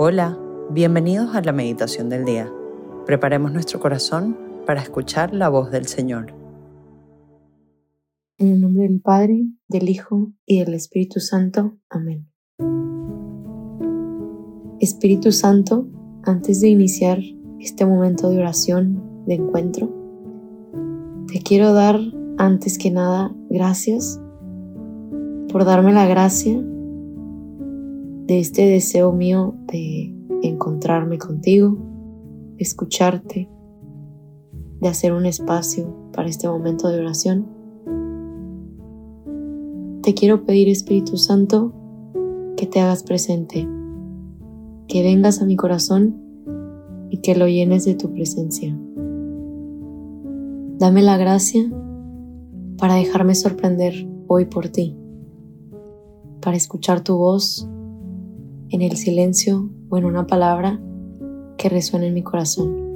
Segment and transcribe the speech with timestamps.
[0.00, 0.38] Hola,
[0.70, 2.48] bienvenidos a la meditación del día.
[3.04, 6.32] Preparemos nuestro corazón para escuchar la voz del Señor.
[8.36, 11.78] En el nombre del Padre, del Hijo y del Espíritu Santo.
[11.90, 12.30] Amén.
[14.78, 15.88] Espíritu Santo,
[16.22, 17.18] antes de iniciar
[17.58, 19.92] este momento de oración, de encuentro,
[21.26, 21.98] te quiero dar
[22.36, 24.20] antes que nada gracias
[25.48, 26.62] por darme la gracia
[28.28, 31.78] de este deseo mío de encontrarme contigo,
[32.58, 33.48] escucharte,
[34.82, 37.46] de hacer un espacio para este momento de oración.
[40.02, 41.72] Te quiero pedir, Espíritu Santo,
[42.58, 43.66] que te hagas presente,
[44.88, 46.20] que vengas a mi corazón
[47.08, 48.78] y que lo llenes de tu presencia.
[50.76, 51.66] Dame la gracia
[52.76, 54.98] para dejarme sorprender hoy por ti,
[56.42, 57.66] para escuchar tu voz
[58.70, 60.80] en el silencio o en una palabra
[61.56, 62.88] que resuene en mi corazón.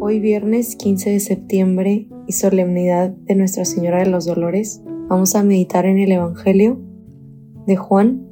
[0.00, 5.42] Hoy viernes 15 de septiembre y solemnidad de Nuestra Señora de los Dolores, vamos a
[5.42, 6.80] meditar en el Evangelio
[7.66, 8.26] de Juan,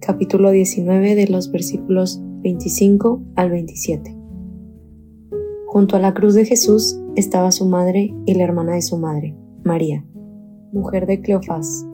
[0.00, 4.16] capítulo 19 de los versículos 25 al 27.
[5.66, 9.36] Junto a la cruz de Jesús estaba su madre y la hermana de su madre,
[9.64, 10.04] María,
[10.72, 11.86] mujer de Cleofás,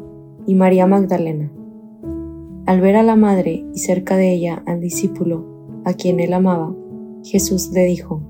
[0.46, 1.52] y María Magdalena.
[2.68, 5.46] Al ver a la madre y cerca de ella al discípulo
[5.86, 6.76] a quien él amaba,
[7.24, 8.20] Jesús le dijo,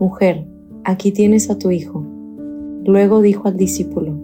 [0.00, 0.48] Mujer,
[0.82, 2.02] aquí tienes a tu hijo.
[2.86, 4.18] Luego dijo al discípulo,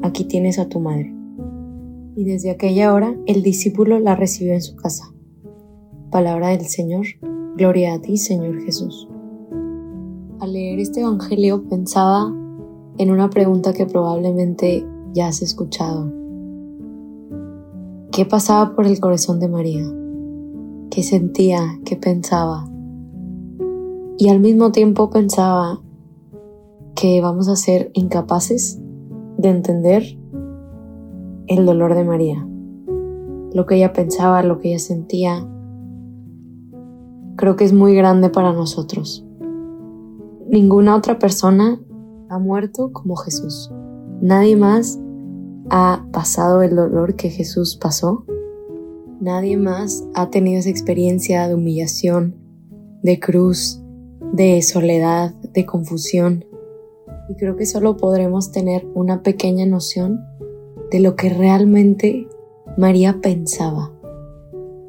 [0.00, 1.14] Aquí tienes a tu madre.
[2.16, 5.12] Y desde aquella hora el discípulo la recibió en su casa.
[6.10, 7.04] Palabra del Señor,
[7.54, 9.06] gloria a ti, Señor Jesús.
[10.40, 12.34] Al leer este Evangelio pensaba
[12.96, 16.10] en una pregunta que probablemente ya has escuchado
[18.16, 19.84] ¿Qué pasaba por el corazón de María?
[20.90, 21.78] ¿Qué sentía?
[21.84, 22.66] ¿Qué pensaba?
[24.16, 25.82] Y al mismo tiempo pensaba
[26.94, 28.80] que vamos a ser incapaces
[29.36, 30.18] de entender
[31.46, 32.48] el dolor de María,
[33.52, 35.46] lo que ella pensaba, lo que ella sentía.
[37.36, 39.26] Creo que es muy grande para nosotros.
[40.48, 41.78] Ninguna otra persona
[42.30, 43.70] ha muerto como Jesús.
[44.22, 44.98] Nadie más
[45.70, 48.24] ha pasado el dolor que Jesús pasó.
[49.20, 52.36] Nadie más ha tenido esa experiencia de humillación,
[53.02, 53.82] de cruz,
[54.32, 56.44] de soledad, de confusión.
[57.28, 60.20] Y creo que solo podremos tener una pequeña noción
[60.90, 62.28] de lo que realmente
[62.76, 63.92] María pensaba.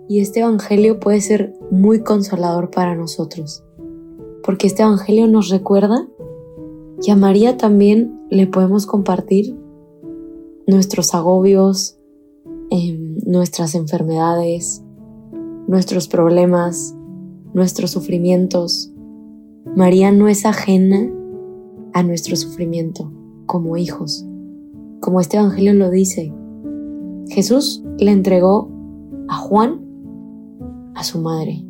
[0.08, 3.64] Y este Evangelio puede ser muy consolador para nosotros,
[4.44, 6.08] porque este Evangelio nos recuerda
[7.04, 9.56] que a María también le podemos compartir
[10.68, 11.98] nuestros agobios,
[12.70, 14.84] em, nuestras enfermedades,
[15.68, 16.96] nuestros problemas,
[17.54, 18.92] nuestros sufrimientos.
[19.76, 21.10] María no es ajena
[21.94, 23.12] a nuestro sufrimiento
[23.46, 24.26] como hijos,
[25.00, 26.34] como este Evangelio lo dice.
[27.30, 28.70] Jesús le entregó
[29.30, 29.82] a Juan
[30.96, 31.64] a su madre.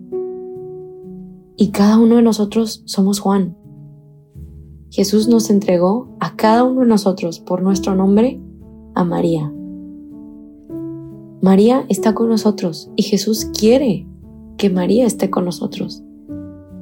[1.56, 3.56] Y cada uno de nosotros somos Juan.
[4.90, 8.42] Jesús nos entregó a cada uno de nosotros por nuestro nombre
[8.98, 9.54] a María.
[11.40, 14.08] María está con nosotros y Jesús quiere
[14.58, 16.04] que María esté con nosotros.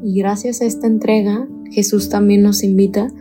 [0.01, 3.11] Y gracias a esta entrega, Jesús también nos invita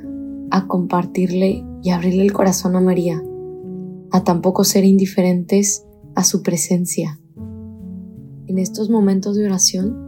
[0.51, 3.21] a compartirle y abrirle el corazón a María,
[4.13, 5.85] a tampoco ser indiferentes
[6.15, 7.21] a su presencia.
[8.47, 9.99] En estos momentos de oración,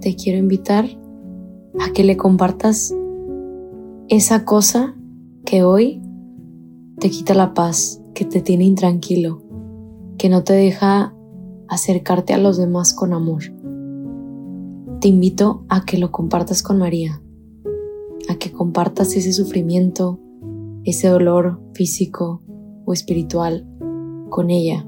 [0.00, 0.86] te quiero invitar
[1.80, 2.94] a que le compartas
[4.08, 4.96] esa cosa
[5.44, 6.00] que hoy
[6.98, 9.42] te quita la paz, que te tiene intranquilo,
[10.18, 11.14] que no te deja
[11.68, 13.42] acercarte a los demás con amor.
[15.00, 17.22] Te invito a que lo compartas con María,
[18.28, 20.20] a que compartas ese sufrimiento,
[20.84, 22.42] ese dolor físico
[22.84, 23.66] o espiritual
[24.28, 24.86] con ella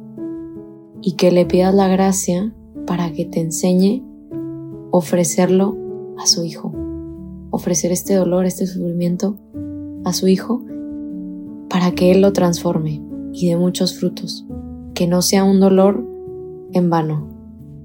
[1.00, 2.54] y que le pidas la gracia
[2.86, 4.04] para que te enseñe
[4.90, 5.76] ofrecerlo
[6.18, 6.72] a su hijo,
[7.50, 9.36] ofrecer este dolor, este sufrimiento
[10.04, 10.64] a su hijo
[11.68, 13.02] para que él lo transforme
[13.34, 14.46] y de muchos frutos,
[14.94, 16.06] que no sea un dolor
[16.72, 17.28] en vano,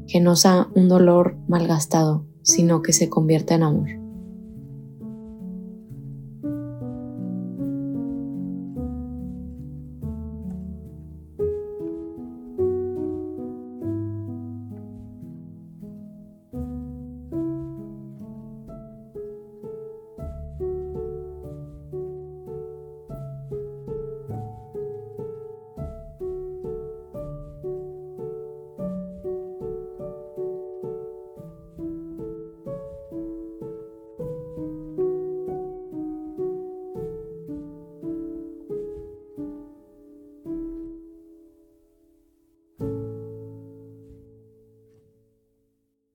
[0.07, 3.98] que no sea un dolor malgastado, sino que se convierta en amor.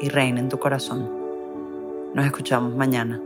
[0.00, 1.10] y reine en tu corazón.
[2.14, 3.20] Nos escuchamos mañana.